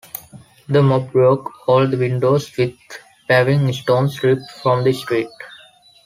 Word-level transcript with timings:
The 0.67 0.81
mob 0.81 1.11
broke 1.11 1.69
all 1.69 1.85
the 1.85 1.95
windows 1.95 2.57
with 2.57 2.73
paving 3.27 3.71
stones 3.73 4.23
ripped 4.23 4.49
from 4.63 4.83
the 4.83 4.93
street. 4.93 5.29